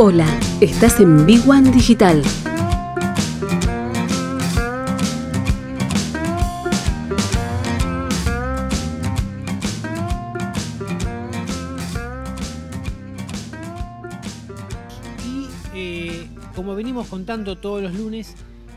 Hola, 0.00 0.38
estás 0.60 1.00
en 1.00 1.26
Big 1.26 1.40
One 1.50 1.72
Digital. 1.72 2.22
Y 15.26 15.48
eh, 15.74 16.28
como 16.54 16.76
venimos 16.76 17.08
contando 17.08 17.58
todos 17.58 17.82
los 17.82 17.92
lunes, 17.92 18.36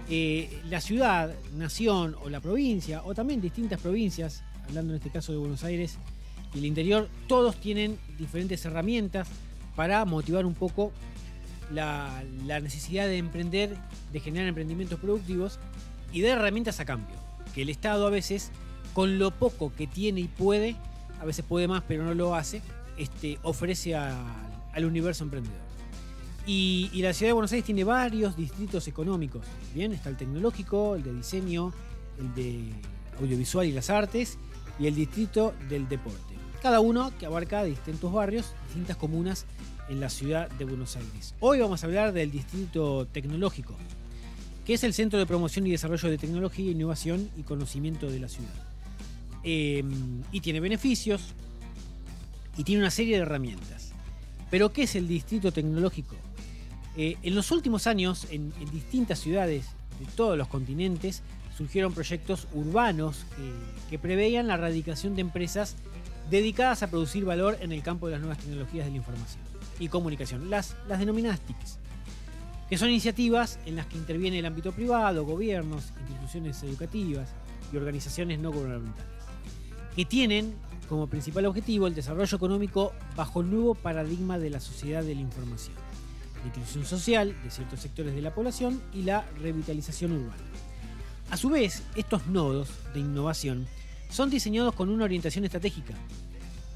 eh, 0.10 0.50
la 0.72 0.82
ciudad, 0.82 1.36
nación 1.56 2.16
o 2.26 2.32
la 2.32 2.40
provincia, 2.40 3.04
o 3.06 3.14
también 3.14 3.42
distintas 3.42 3.80
provincias, 3.80 4.42
hablando 4.68 4.94
en 4.94 4.98
este 4.98 5.12
caso 5.12 5.34
de 5.34 5.38
Buenos 5.38 5.64
Aires 5.64 6.00
y 6.56 6.58
el 6.58 6.66
interior, 6.66 7.08
todos 7.28 7.58
tienen 7.58 8.00
diferentes 8.18 8.66
herramientas 8.66 9.28
para 9.76 10.04
motivar 10.06 10.46
un 10.46 10.54
poco 10.54 10.92
la, 11.74 12.24
necesidad 12.62 13.08
de 13.08 13.18
emprender, 13.18 13.78
de 14.12 14.20
generar 14.20 14.48
emprendimientos 14.48 15.00
productivos 15.00 15.60
y 16.12 16.22
de 16.22 16.30
herramientas 16.30 16.80
a 16.80 16.86
cambio. 16.86 17.16
Que 17.54 17.62
el 17.64 17.70
Estado 17.70 18.08
a 18.08 18.10
veces, 18.10 18.52
con 18.94 19.20
lo 19.20 19.32
poco 19.32 19.74
que 19.76 19.88
tiene 19.88 20.22
y 20.22 20.28
puede, 20.28 20.76
a 21.20 21.26
veces 21.26 21.46
puede 21.46 21.68
más 21.68 21.84
pero 21.88 22.04
no 22.04 22.14
lo 22.14 22.36
hace, 22.36 22.62
este, 22.98 23.40
ofrece 23.44 23.96
al 23.96 24.86
universo 24.86 25.24
emprendedor. 25.24 25.60
Y, 26.46 26.90
y 26.92 27.02
la 27.04 27.14
ciudad 27.14 27.30
de 27.30 27.34
Buenos 27.34 27.52
Aires 27.52 27.66
tiene 27.66 27.84
varios 27.84 28.36
distritos 28.36 28.88
económicos. 28.88 29.46
Bien, 29.74 29.94
está 29.94 30.10
el 30.10 30.18
tecnológico, 30.18 30.96
el 30.96 31.04
de 31.04 31.14
diseño, 31.14 31.72
el 32.20 32.34
de 32.34 32.74
audiovisual 33.20 33.68
y 33.68 33.72
las 33.72 33.90
artes 33.90 34.38
y 34.80 34.88
el 34.88 34.96
distrito 34.96 35.54
del 35.70 35.88
deporte. 35.88 36.31
Cada 36.62 36.80
uno 36.80 37.12
que 37.18 37.26
abarca 37.26 37.64
distintos 37.64 38.14
barrios, 38.14 38.54
distintas 38.68 38.96
comunas 38.96 39.46
en 39.90 40.00
la 40.00 40.12
ciudad 40.12 40.48
de 40.52 40.66
Buenos 40.66 40.96
Aires. 40.96 41.34
Hoy 41.40 41.60
vamos 41.60 41.84
a 41.84 41.88
hablar 41.88 42.14
del 42.14 42.30
distrito 42.30 43.08
tecnológico, 43.08 43.76
que 44.64 44.76
es 44.76 44.84
el 44.84 44.94
centro 44.94 45.18
de 45.18 45.26
promoción 45.26 45.66
y 45.66 45.72
desarrollo 45.72 46.08
de 46.08 46.20
tecnología, 46.20 46.70
innovación 46.70 47.32
y 47.36 47.42
conocimiento 47.42 48.12
de 48.12 48.20
la 48.20 48.30
ciudad. 48.30 48.54
Eh, 49.44 49.84
y 50.32 50.42
tiene 50.42 50.60
beneficios 50.60 51.34
y 52.56 52.64
tiene 52.64 52.82
una 52.82 52.92
serie 52.92 53.16
de 53.16 53.24
herramientas. 53.24 53.92
Pero 54.52 54.72
¿qué 54.72 54.84
es 54.84 54.96
el 54.96 55.08
distrito 55.08 55.52
tecnológico? 55.52 56.16
Eh, 56.96 57.18
en 57.24 57.34
los 57.34 57.50
últimos 57.50 57.88
años, 57.88 58.28
en, 58.30 58.54
distintas 58.72 59.18
ciudades 59.18 59.66
de 60.00 60.06
todos 60.16 60.38
los 60.38 60.48
continentes, 60.48 61.24
surgieron 61.58 61.92
proyectos 61.92 62.48
urbanos 62.54 63.26
que, 63.36 63.90
que 63.90 63.98
preveían 63.98 64.46
la 64.46 64.58
radicación 64.58 65.16
de 65.16 65.22
empresas 65.22 65.76
dedicadas 66.30 66.84
a 66.84 66.90
producir 66.90 67.26
valor 67.26 67.58
en 67.62 67.72
el 67.72 67.84
campo 67.84 68.08
de 68.08 68.14
las 68.14 68.22
nuevas 68.22 68.38
tecnologías 68.38 68.86
de 68.86 68.92
la 68.92 68.98
información 68.98 69.42
y 69.80 69.88
comunicación, 69.88 70.50
las, 70.50 70.76
denominadas 70.88 71.40
TICs, 71.42 71.80
que 72.70 72.78
son 72.78 72.90
iniciativas 72.90 73.60
en 73.66 73.76
las 73.76 73.88
que 73.88 73.98
interviene 73.98 74.40
el 74.40 74.46
ámbito 74.46 74.72
privado, 74.72 75.26
gobiernos, 75.26 75.92
instituciones 76.08 76.62
educativas 76.64 77.30
y 77.74 77.78
organizaciones 77.78 78.40
no 78.40 78.52
gubernamentales, 78.52 79.06
que 79.96 80.06
tienen 80.06 80.54
como 80.88 81.08
principal 81.08 81.46
objetivo 81.46 81.88
el 81.88 81.96
desarrollo 81.96 82.36
económico 82.36 82.94
bajo 83.16 83.42
el 83.42 83.50
nuevo 83.50 83.76
paradigma 83.76 84.38
de 84.38 84.50
la 84.50 84.60
sociedad 84.60 85.04
de 85.04 85.16
la 85.16 85.22
información, 85.22 85.76
la 86.42 86.48
inclusión 86.48 86.86
social 86.86 87.36
de 87.44 87.50
ciertos 87.50 87.80
sectores 87.80 88.14
de 88.14 88.22
la 88.22 88.36
población 88.36 88.82
y 88.94 89.04
la 89.04 89.26
revitalización 89.40 90.12
urbana. 90.12 90.44
A 91.30 91.38
su 91.38 91.50
vez, 91.50 91.82
estos 91.96 92.28
nodos 92.28 92.68
de 92.94 93.00
innovación 93.00 93.68
son 94.12 94.30
diseñados 94.30 94.76
con 94.76 94.90
una 94.90 95.06
orientación 95.06 95.46
estratégica 95.46 95.96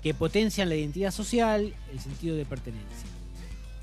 que 0.01 0.13
potencian 0.13 0.69
la 0.69 0.75
identidad 0.75 1.11
social, 1.11 1.73
el 1.91 1.99
sentido 1.99 2.35
de 2.35 2.45
pertenencia. 2.45 3.09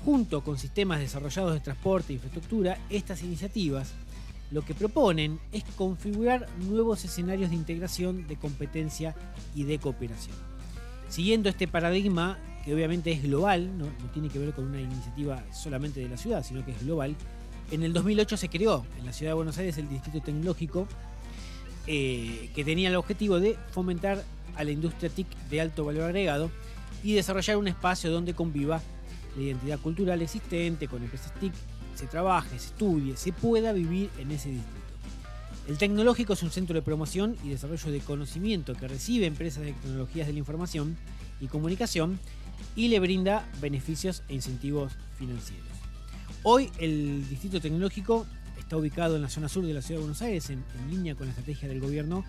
Junto 0.03 0.43
con 0.43 0.57
sistemas 0.57 0.99
desarrollados 0.99 1.53
de 1.53 1.59
transporte 1.59 2.11
e 2.11 2.15
infraestructura, 2.15 2.77
estas 2.89 3.23
iniciativas 3.23 3.93
lo 4.51 4.63
que 4.63 4.75
proponen 4.75 5.39
es 5.51 5.63
configurar 5.75 6.47
nuevos 6.59 7.03
escenarios 7.05 7.49
de 7.49 7.55
integración, 7.55 8.27
de 8.27 8.35
competencia 8.35 9.15
y 9.55 9.63
de 9.63 9.79
cooperación. 9.79 10.35
Siguiendo 11.09 11.49
este 11.49 11.67
paradigma, 11.67 12.37
que 12.63 12.73
obviamente 12.73 13.11
es 13.11 13.23
global, 13.23 13.77
no, 13.77 13.85
no 13.85 14.09
tiene 14.13 14.29
que 14.29 14.39
ver 14.39 14.53
con 14.53 14.65
una 14.65 14.79
iniciativa 14.79 15.43
solamente 15.51 15.99
de 15.99 16.09
la 16.09 16.17
ciudad, 16.17 16.43
sino 16.43 16.63
que 16.63 16.71
es 16.71 16.83
global, 16.83 17.15
en 17.71 17.83
el 17.83 17.93
2008 17.93 18.37
se 18.37 18.49
creó 18.49 18.85
en 18.99 19.05
la 19.05 19.13
ciudad 19.13 19.31
de 19.31 19.35
Buenos 19.35 19.57
Aires 19.57 19.77
el 19.77 19.89
Distrito 19.89 20.21
Tecnológico, 20.21 20.87
eh, 21.87 22.49
que 22.55 22.63
tenía 22.63 22.89
el 22.89 22.95
objetivo 22.95 23.39
de 23.39 23.57
fomentar 23.71 24.23
a 24.55 24.63
la 24.63 24.71
industria 24.71 25.09
TIC 25.09 25.27
de 25.49 25.61
alto 25.61 25.85
valor 25.85 26.03
agregado 26.03 26.51
y 27.03 27.13
desarrollar 27.13 27.57
un 27.57 27.67
espacio 27.67 28.11
donde 28.11 28.33
conviva 28.33 28.81
la 29.35 29.41
identidad 29.41 29.79
cultural 29.79 30.21
existente 30.21 30.87
con 30.87 31.03
empresas 31.03 31.33
TIC, 31.39 31.53
se 31.95 32.07
trabaje, 32.07 32.57
se 32.59 32.67
estudie, 32.67 33.17
se 33.17 33.33
pueda 33.33 33.73
vivir 33.73 34.09
en 34.19 34.31
ese 34.31 34.49
distrito. 34.49 34.83
El 35.67 35.77
tecnológico 35.77 36.33
es 36.33 36.43
un 36.43 36.51
centro 36.51 36.75
de 36.75 36.81
promoción 36.81 37.37
y 37.43 37.49
desarrollo 37.49 37.91
de 37.91 37.99
conocimiento 37.99 38.75
que 38.75 38.87
recibe 38.87 39.25
empresas 39.25 39.63
de 39.63 39.73
tecnologías 39.73 40.27
de 40.27 40.33
la 40.33 40.39
información 40.39 40.97
y 41.39 41.47
comunicación 41.47 42.19
y 42.75 42.89
le 42.89 42.99
brinda 42.99 43.47
beneficios 43.61 44.23
e 44.27 44.35
incentivos 44.35 44.93
financieros. 45.17 45.67
Hoy 46.43 46.69
el 46.79 47.27
distrito 47.29 47.61
tecnológico 47.61 48.25
está 48.57 48.77
ubicado 48.77 49.15
en 49.15 49.21
la 49.21 49.29
zona 49.29 49.49
sur 49.49 49.65
de 49.65 49.73
la 49.73 49.81
ciudad 49.81 49.99
de 49.99 50.05
Buenos 50.05 50.21
Aires, 50.21 50.49
en, 50.49 50.63
línea 50.89 51.15
con 51.15 51.27
la 51.27 51.31
estrategia 51.31 51.67
del 51.67 51.79
gobierno 51.79 52.23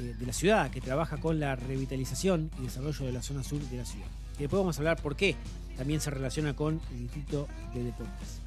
eh, 0.00 0.14
de 0.18 0.26
la 0.26 0.32
ciudad, 0.32 0.70
que 0.70 0.80
trabaja 0.80 1.18
con 1.18 1.40
la 1.40 1.56
revitalización 1.56 2.50
y 2.58 2.62
desarrollo 2.62 3.06
de 3.06 3.12
la 3.12 3.22
zona 3.22 3.42
sur 3.42 3.60
de 3.60 3.76
la 3.76 3.84
ciudad. 3.84 4.06
Y 4.36 4.42
después 4.42 4.60
vamos 4.60 4.76
a 4.76 4.80
hablar 4.80 5.02
por 5.02 5.16
qué 5.16 5.36
también 5.76 6.00
se 6.00 6.10
relaciona 6.10 6.54
con 6.54 6.80
el 6.92 6.98
distrito 6.98 7.48
de 7.74 7.84
deportes. 7.84 8.40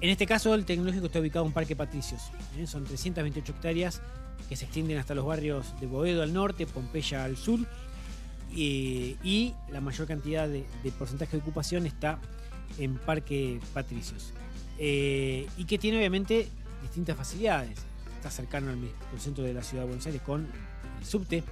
En 0.00 0.10
este 0.10 0.26
caso, 0.26 0.54
el 0.54 0.64
tecnológico 0.64 1.06
está 1.06 1.20
ubicado 1.20 1.46
en 1.46 1.52
Parque 1.52 1.76
Patricios. 1.76 2.22
¿eh? 2.58 2.66
Son 2.66 2.84
328 2.84 3.52
hectáreas 3.52 4.02
que 4.48 4.56
se 4.56 4.64
extienden 4.64 4.98
hasta 4.98 5.14
los 5.14 5.24
barrios 5.24 5.78
de 5.80 5.86
Boedo 5.86 6.22
al 6.22 6.32
norte, 6.32 6.66
Pompeya 6.66 7.24
al 7.24 7.36
sur. 7.36 7.60
eh, 8.54 9.16
y 9.22 9.54
la 9.70 9.80
mayor 9.80 10.06
cantidad 10.06 10.48
de 10.48 10.66
porcentaje 10.98 11.36
de 11.36 11.42
ocupación 11.42 11.86
está 11.86 12.18
en 12.78 12.96
Parque 12.96 13.60
Patricios. 13.72 14.32
Eh, 14.84 15.46
y 15.56 15.64
que 15.64 15.78
tiene 15.78 15.96
obviamente 15.96 16.48
distintas 16.82 17.16
facilidades. 17.16 17.78
Está 18.16 18.32
cercano 18.32 18.70
al, 18.72 19.20
centro 19.20 19.44
de 19.44 19.54
la 19.54 19.62
ciudad 19.62 19.84
de 19.84 19.86
Buenos 19.86 20.04
Aires 20.06 20.20
con 20.22 20.40
el 20.98 21.06
subte. 21.06 21.44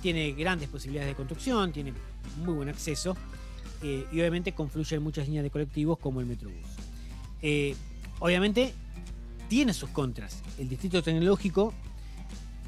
Tiene 0.00 0.30
grandes 0.34 0.68
posibilidades 0.68 1.10
de 1.10 1.16
construcción, 1.16 1.72
tiene 1.72 1.92
muy 2.36 2.54
buen 2.54 2.68
acceso. 2.68 3.16
eh, 3.82 4.06
y 4.12 4.20
obviamente 4.20 4.52
confluyen 4.52 5.02
muchas 5.02 5.26
líneas 5.26 5.42
de 5.42 5.50
colectivos 5.50 5.98
como 5.98 6.20
el 6.20 6.26
Metrobús. 6.26 6.64
Eh, 7.42 7.74
obviamente 8.20 8.72
tiene 9.48 9.74
sus 9.74 9.90
contras. 9.90 10.40
El 10.56 10.68
distrito 10.68 11.02
tecnológico 11.02 11.74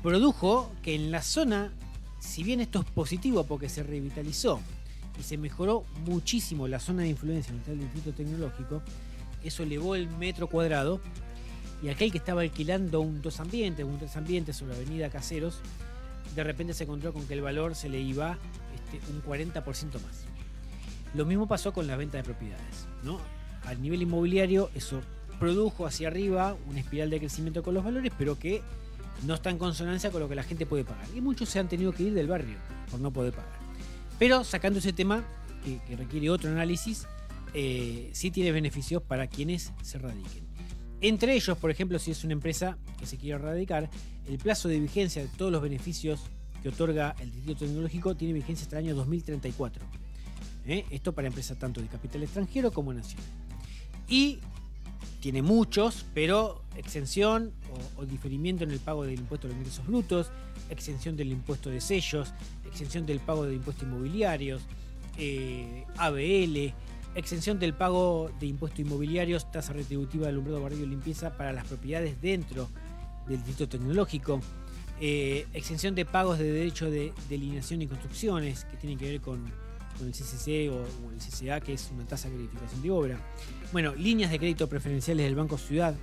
produjo 0.03 0.73
que 0.83 0.97
en 0.97 1.13
la 1.13 1.23
zona, 1.23 1.73
si 2.19 2.43
bien 2.43 2.61
esto 2.61 2.81
es 2.81 2.87
positivo 2.87 3.45
porque 3.45 3.69
se 3.69 3.85
revitalizó 3.85 4.61
y 5.19 5.23
se 5.23 5.39
mejoró 5.39 5.85
muchísimo 6.05 6.67
la 6.67 6.81
zona 6.81 7.03
de 7.03 7.11
influencia 7.11 7.55
está 7.55 7.71
el 7.71 7.79
distrito 7.79 8.13
tecnológico, 8.13 8.83
eso 9.49 9.63
elevó 9.63 9.95
el 9.95 10.09
metro 10.09 10.49
cuadrado 10.49 11.01
y 11.83 11.89
aquel 11.89 12.11
que 12.11 12.19
estaba 12.19 12.41
alquilando 12.41 13.01
un 13.01 13.23
dos 13.23 13.41
ambientes, 13.41 13.85
un 13.85 13.99
tres 13.99 14.17
ambientes 14.17 14.57
sobre 14.57 14.73
la 14.73 14.81
avenida 14.81 15.11
Caseros, 15.11 15.61
de 16.35 16.45
repente 16.45 16.75
se 16.75 16.85
encontró 16.85 17.13
con 17.13 17.27
que 17.27 17.35
el 17.35 17.43
valor 17.43 17.75
se 17.75 17.89
le 17.89 18.01
iba 18.01 18.39
este, 18.75 19.01
un 19.13 19.23
40% 19.23 19.63
más. 19.95 20.25
Lo 21.15 21.25
mismo 21.25 21.47
pasó 21.47 21.73
con 21.73 21.87
la 21.87 21.97
venta 21.97 22.19
de 22.19 22.25
propiedades. 22.25 22.87
¿no? 23.03 23.21
A 23.65 23.75
nivel 23.75 24.03
inmobiliario 24.03 24.71
eso 24.75 25.01
produjo 25.39 25.87
hacia 25.87 26.09
arriba 26.09 26.57
una 26.69 26.81
espiral 26.81 27.11
de 27.11 27.19
crecimiento 27.19 27.63
con 27.63 27.75
los 27.75 27.85
valores, 27.85 28.13
pero 28.17 28.39
que 28.39 28.63
no 29.25 29.35
está 29.35 29.51
en 29.51 29.59
consonancia 29.59 30.11
con 30.11 30.21
lo 30.21 30.29
que 30.29 30.35
la 30.35 30.43
gente 30.43 30.67
puede 30.67 30.85
pagar. 30.85 31.07
Y 31.15 31.21
muchos 31.21 31.49
se 31.49 31.59
han 31.59 31.69
tenido 31.69 31.93
que 31.93 32.05
ir 32.05 32.15
del 32.15 32.27
barrio 32.27 32.57
por 32.91 33.01
no 33.01 33.11
poder 33.11 33.33
pagar. 33.33 33.59
Pero 34.19 34.45
sacando 34.45 34.79
ese 34.79 34.93
tema, 34.93 35.25
que 35.65 35.97
requiere 35.97 36.31
otro 36.31 36.51
análisis, 36.51 37.07
eh, 37.59 38.11
sí 38.13 38.31
tiene 38.31 38.53
beneficios 38.53 39.03
para 39.03 39.29
quienes 39.29 39.73
se 39.83 39.99
radiquen. 39.99 40.45
Entre 41.01 41.35
ellos, 41.35 41.57
por 41.57 41.71
ejemplo, 41.71 41.99
si 41.99 42.11
es 42.11 42.23
una 42.23 42.35
empresa 42.35 42.77
que 42.99 43.07
se 43.07 43.17
quiere 43.17 43.39
radicar, 43.39 43.89
el 44.29 44.37
plazo 44.37 44.69
de 44.69 44.79
vigencia 44.79 45.23
de 45.23 45.29
todos 45.29 45.51
los 45.51 45.63
beneficios 45.63 46.21
que 46.63 46.69
otorga 46.69 47.17
el 47.19 47.33
Distrito 47.33 47.65
Tecnológico 47.65 48.15
tiene 48.15 48.35
vigencia 48.35 48.65
hasta 48.65 48.79
el 48.79 48.85
año 48.85 48.95
2034. 48.97 49.83
¿eh? 50.67 50.85
Esto 50.91 51.15
para 51.15 51.29
empresas 51.29 51.59
tanto 51.59 51.81
de 51.81 51.87
capital 51.87 52.25
extranjero 52.25 52.71
como 52.73 52.93
nacional. 52.93 53.25
Y 54.07 54.41
tiene 55.21 55.41
muchos, 55.41 56.05
pero 56.13 56.63
exención 56.77 57.53
o, 57.97 58.05
diferimiento 58.05 58.65
en 58.65 58.71
el 58.71 58.81
pago 58.81 59.05
del 59.05 59.19
impuesto 59.19 59.47
a 59.47 59.49
los 59.49 59.57
ingresos 59.57 59.87
brutos, 59.87 60.31
exención 60.69 61.17
del 61.17 61.33
impuesto 61.33 61.71
de 61.71 61.81
sellos, 61.81 62.35
exención 62.67 63.07
del 63.07 63.21
pago 63.21 63.47
de 63.47 63.55
impuestos 63.55 63.89
inmobiliarios, 63.89 64.61
eh, 65.17 65.87
ABL, 65.97 66.75
exención 67.17 67.59
del 67.59 67.75
pago 67.75 68.31
de 68.39 68.47
impuestos 68.47 68.81
inmobiliarios, 68.81 69.51
tasa 69.51 69.73
retributiva 69.73 70.25
de 70.25 70.31
alumbrado, 70.31 70.63
barrio 70.63 70.85
y 70.85 70.87
limpieza 70.87 71.37
para 71.37 71.53
las 71.53 71.67
propiedades 71.67 72.21
dentro 72.21 72.69
del 73.27 73.39
distrito 73.39 73.69
tecnológico, 73.69 74.41
eh, 75.01 75.47
exención 75.53 75.95
de 75.95 76.05
pagos 76.05 76.39
de 76.39 76.53
derecho 76.53 76.91
de 76.91 77.13
delineación 77.29 77.83
y 77.83 77.87
construcciones 77.87 78.65
que 78.67 78.77
tienen 78.77 78.99
que 78.99 79.11
ver 79.11 79.21
con, 79.21 79.45
con 79.99 80.07
el 80.07 80.13
CCC 80.13 80.71
o, 80.71 81.11
el 81.11 81.19
CCA, 81.19 81.61
que 81.61 81.73
es 81.73 81.91
una 81.93 82.07
tasa 82.07 82.29
de 82.29 82.37
calificación 82.37 82.83
de 82.83 82.91
obra. 82.91 83.19
Bueno, 83.73 83.95
líneas 83.95 84.31
de 84.31 84.39
crédito 84.39 84.69
preferenciales 84.69 85.25
del 85.25 85.35
Banco 85.35 85.59
Ciudad 85.59 85.95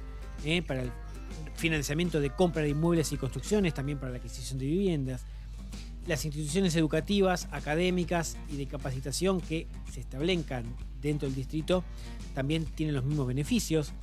eh, 0.43 0.61
para 0.61 0.81
el 0.81 0.91
financiamiento 1.55 2.19
de 2.19 2.31
compra 2.31 2.63
de 2.63 2.69
inmuebles 2.69 3.11
y 3.11 3.17
construcciones, 3.17 3.73
también 3.73 3.99
para 3.99 4.11
la 4.11 4.17
adquisición 4.17 4.59
de 4.59 4.65
viviendas. 4.65 5.25
Las 6.05 6.25
instituciones 6.25 6.75
educativas, 6.75 7.47
académicas 7.51 8.37
y 8.51 8.57
de 8.57 8.67
capacitación 8.67 9.39
que 9.39 9.67
se 9.91 10.01
establezcan 10.01 10.65
dentro 11.01 11.27
del 11.27 11.35
distrito 11.35 11.83
también 12.35 12.65
tienen 12.65 12.93
los 12.95 13.05
mismos 13.05 13.27
beneficios. 13.27 13.93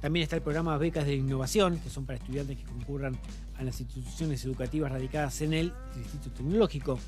También 0.00 0.22
está 0.22 0.36
el 0.36 0.42
programa 0.42 0.78
Becas 0.78 1.04
de 1.04 1.16
Innovación, 1.16 1.78
que 1.80 1.90
son 1.90 2.06
para 2.06 2.18
estudiantes 2.18 2.56
que 2.58 2.64
concurran 2.64 3.18
a 3.58 3.64
las 3.64 3.80
instituciones 3.80 4.44
educativas 4.44 4.92
radicadas 4.92 5.40
en 5.40 5.52
el 5.52 5.72
Distrito 5.96 6.30
Tecnológico. 6.30 7.00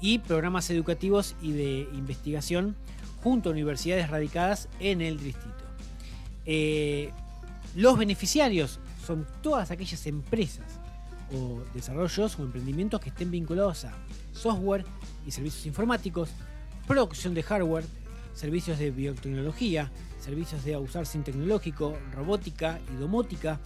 Y 0.00 0.18
programas 0.18 0.68
educativos 0.70 1.36
y 1.40 1.52
de 1.52 1.88
investigación 1.94 2.74
junto 3.22 3.48
a 3.48 3.52
universidades 3.52 4.10
radicadas 4.10 4.68
en 4.80 5.00
el 5.02 5.18
distrito. 5.20 5.64
Eh, 6.46 7.10
los 7.76 7.96
beneficiarios 7.96 8.80
son 9.06 9.26
todas 9.40 9.70
aquellas 9.70 10.06
empresas 10.06 10.80
desarrollos 11.74 12.38
o 12.38 12.42
emprendimientos 12.42 13.00
que 13.00 13.10
estén 13.10 13.30
vinculados 13.30 13.84
a 13.84 13.92
software 14.32 14.84
y 15.26 15.30
servicios 15.30 15.66
informáticos, 15.66 16.30
producción 16.86 17.34
de 17.34 17.42
hardware, 17.42 17.84
servicios 18.34 18.78
de 18.78 18.90
biotecnología, 18.90 19.90
servicios 20.20 20.64
de 20.64 20.74
outsourcing 20.74 21.22
tecnológico, 21.22 21.96
robótica 22.12 22.80
y 22.92 22.96
domótica, 22.96 23.60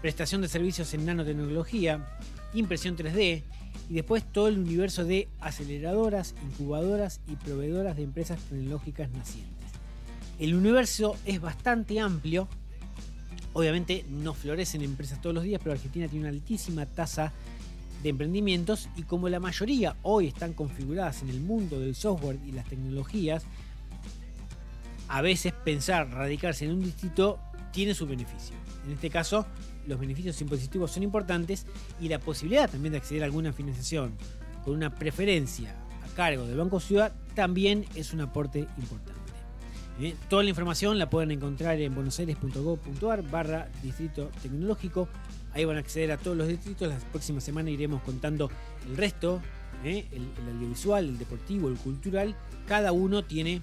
prestación 0.00 0.42
de 0.42 0.48
servicios 0.48 0.92
en 0.94 1.06
nanotecnología, 1.06 2.06
impresión 2.52 2.96
3D 2.96 3.42
y 3.88 3.94
después 3.94 4.24
todo 4.24 4.48
el 4.48 4.58
universo 4.58 5.04
de 5.04 5.28
aceleradoras, 5.40 6.34
incubadoras 6.42 7.20
y 7.26 7.36
proveedoras 7.36 7.96
de 7.96 8.02
empresas 8.02 8.38
tecnológicas 8.40 9.10
nacientes. 9.10 9.70
El 10.38 10.54
universo 10.54 11.16
es 11.24 11.40
bastante 11.40 12.00
amplio, 12.00 12.48
obviamente 13.54 14.04
no 14.10 14.34
florecen 14.34 14.82
empresas 14.82 15.22
todos 15.22 15.34
los 15.34 15.44
días, 15.44 15.60
pero 15.62 15.72
Argentina 15.72 16.06
tiene 16.06 16.26
una 16.26 16.34
altísima 16.34 16.84
tasa 16.84 17.32
de 18.02 18.10
emprendimientos 18.10 18.90
y 18.96 19.04
como 19.04 19.30
la 19.30 19.40
mayoría 19.40 19.96
hoy 20.02 20.26
están 20.26 20.52
configuradas 20.52 21.22
en 21.22 21.30
el 21.30 21.40
mundo 21.40 21.80
del 21.80 21.94
software 21.94 22.38
y 22.44 22.52
las 22.52 22.66
tecnologías, 22.66 23.44
a 25.08 25.22
veces 25.22 25.52
pensar 25.52 26.10
radicarse 26.10 26.66
en 26.66 26.72
un 26.72 26.82
distrito 26.82 27.38
tiene 27.72 27.94
su 27.94 28.06
beneficio. 28.06 28.54
En 28.84 28.92
este 28.92 29.08
caso, 29.08 29.46
los 29.86 29.98
beneficios 29.98 30.40
impositivos 30.40 30.90
son 30.90 31.02
importantes 31.02 31.66
y 32.00 32.08
la 32.08 32.18
posibilidad 32.18 32.70
también 32.70 32.92
de 32.92 32.98
acceder 32.98 33.22
a 33.22 33.26
alguna 33.26 33.52
financiación 33.52 34.12
con 34.64 34.74
una 34.74 34.94
preferencia 34.94 35.74
a 36.04 36.14
cargo 36.14 36.46
del 36.46 36.58
Banco 36.58 36.80
Ciudad 36.80 37.12
también 37.34 37.86
es 37.94 38.12
un 38.12 38.20
aporte 38.20 38.66
importante. 38.78 39.23
¿Eh? 40.00 40.16
Toda 40.28 40.42
la 40.42 40.48
información 40.48 40.98
la 40.98 41.08
pueden 41.08 41.30
encontrar 41.30 41.80
en 41.80 41.94
buenosaires.gov.ar 41.94 43.22
barra 43.30 43.68
distrito 43.82 44.30
tecnológico. 44.42 45.08
Ahí 45.52 45.64
van 45.64 45.76
a 45.76 45.80
acceder 45.80 46.10
a 46.10 46.16
todos 46.16 46.36
los 46.36 46.48
distritos. 46.48 46.88
La 46.88 46.98
próxima 46.98 47.40
semana 47.40 47.70
iremos 47.70 48.02
contando 48.02 48.50
el 48.88 48.96
resto, 48.96 49.40
¿eh? 49.84 50.06
el, 50.10 50.26
audiovisual, 50.52 51.08
el 51.08 51.18
deportivo, 51.18 51.68
el 51.68 51.76
cultural. 51.76 52.34
Cada 52.66 52.90
uno 52.90 53.24
tiene 53.24 53.62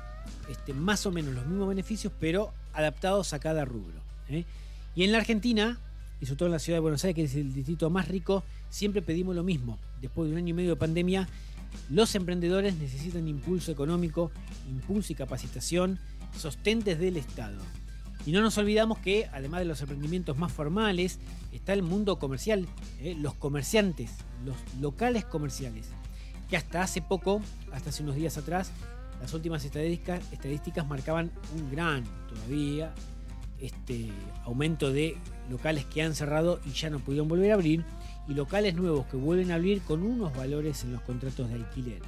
este, 0.50 0.74
más 0.74 1.06
o 1.06 1.12
menos 1.12 1.34
los 1.34 1.46
mismos 1.46 1.68
beneficios, 1.68 2.14
pero 2.18 2.54
adaptados 2.74 3.34
a 3.34 3.40
cada 3.40 3.66
rubro. 3.66 4.00
¿eh? 4.30 4.46
Y 4.96 5.04
en 5.04 5.12
la 5.12 5.18
Argentina, 5.18 5.80
y 6.22 6.26
sobre 6.26 6.38
todo 6.38 6.48
en 6.48 6.54
la 6.54 6.60
ciudad 6.60 6.78
de 6.78 6.82
Buenos 6.82 7.04
Aires, 7.04 7.16
que 7.16 7.24
es 7.24 7.36
el 7.36 7.54
distrito 7.54 7.90
más 7.90 8.08
rico, 8.08 8.44
siempre 8.70 9.02
pedimos 9.02 9.36
lo 9.36 9.44
mismo. 9.44 9.78
Después 10.02 10.28
de 10.28 10.34
un 10.34 10.38
año 10.38 10.50
y 10.50 10.54
medio 10.54 10.70
de 10.72 10.76
pandemia, 10.78 11.28
los 11.90 12.16
emprendedores 12.16 12.76
necesitan 12.76 13.28
impulso 13.28 13.72
económico, 13.72 14.32
impulso 14.70 15.12
y 15.12 15.16
capacitación, 15.16 16.00
sostentes 16.38 17.00
del 17.00 17.18
Estado. 17.18 17.62
Y 18.26 18.32
no 18.32 18.42
nos 18.42 18.58
olvidamos 18.58 19.00
que, 19.00 19.28
además 19.34 19.62
de 19.62 19.66
los 19.66 19.82
emprendimientos 19.82 20.38
más 20.38 20.52
formales, 20.52 21.20
está 21.52 21.74
el 21.74 21.82
mundo 21.82 22.20
comercial, 22.20 22.68
¿eh? 23.00 23.16
los 23.20 23.34
comerciantes, 23.34 24.12
los 24.46 24.56
locales 24.80 25.26
comerciales, 25.26 25.88
que 26.50 26.58
hasta 26.58 26.84
hace 26.84 27.02
poco, 27.02 27.42
hasta 27.72 27.90
hace 27.90 28.04
unos 28.04 28.16
días 28.16 28.38
atrás, 28.38 28.72
las 29.20 29.34
últimas 29.34 29.66
estadísticas, 29.66 30.22
estadísticas 30.32 30.88
marcaban 30.88 31.32
un 31.56 31.72
gran 31.72 32.04
todavía 32.28 32.94
este, 33.60 34.10
aumento 34.46 34.92
de 34.92 35.18
locales 35.50 35.86
que 35.86 36.02
han 36.02 36.16
cerrado 36.16 36.60
y 36.66 36.72
ya 36.72 36.90
no 36.90 37.00
pudieron 37.00 37.28
volver 37.28 37.52
a 37.52 37.56
abrir 37.56 37.86
y 38.28 38.34
locales 38.34 38.76
nuevos 38.76 39.06
que 39.08 39.18
vuelven 39.18 39.52
a 39.52 39.56
abrir 39.56 39.82
con 39.82 40.04
unos 40.04 40.36
valores 40.36 40.84
en 40.84 40.94
los 40.94 41.02
contratos 41.02 41.50
de 41.50 41.56
alquiler 41.56 42.02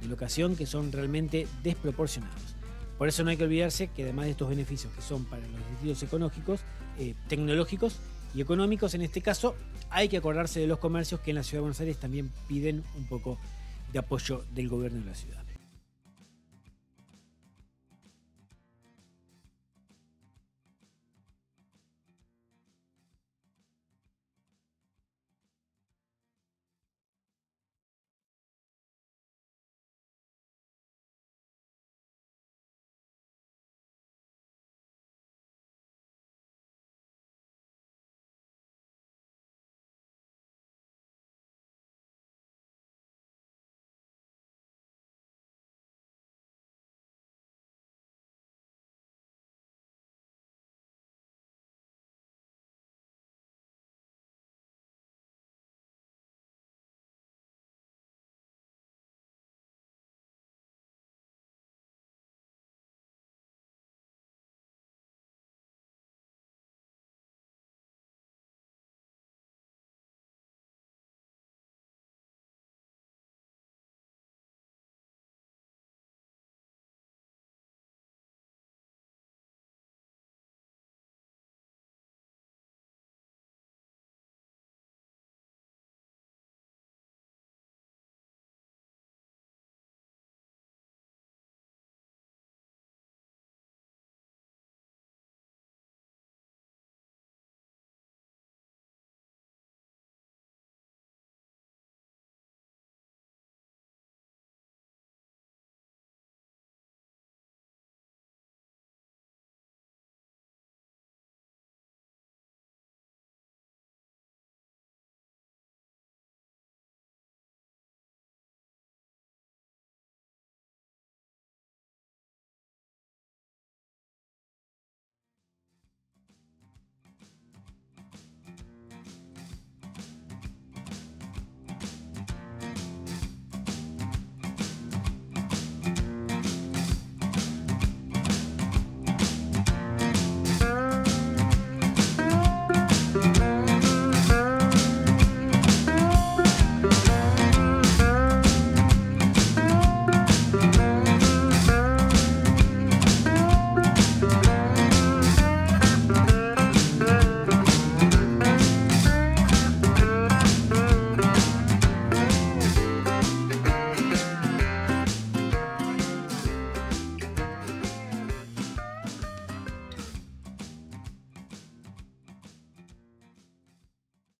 de 0.00 0.08
locación 0.08 0.56
que 0.56 0.66
son 0.66 0.92
realmente 0.92 1.46
desproporcionados. 1.62 2.56
Por 3.00 3.08
eso 3.08 3.24
no 3.24 3.30
hay 3.30 3.38
que 3.38 3.44
olvidarse 3.44 3.88
que 3.88 4.02
además 4.02 4.26
de 4.26 4.32
estos 4.32 4.50
beneficios 4.50 4.92
que 4.92 5.00
son 5.00 5.24
para 5.24 5.40
los 5.40 5.56
distritos 5.70 6.02
económicos, 6.02 6.60
eh, 6.98 7.14
tecnológicos 7.28 7.98
y 8.34 8.42
económicos 8.42 8.92
en 8.92 9.00
este 9.00 9.22
caso, 9.22 9.56
hay 9.88 10.10
que 10.10 10.18
acordarse 10.18 10.60
de 10.60 10.66
los 10.66 10.80
comercios 10.80 11.18
que 11.20 11.30
en 11.30 11.36
la 11.36 11.42
ciudad 11.42 11.60
de 11.60 11.62
Buenos 11.62 11.80
Aires 11.80 11.96
también 11.96 12.30
piden 12.46 12.84
un 12.98 13.08
poco 13.08 13.38
de 13.90 14.00
apoyo 14.00 14.44
del 14.54 14.68
gobierno 14.68 15.00
de 15.00 15.06
la 15.06 15.14
ciudad. 15.14 15.42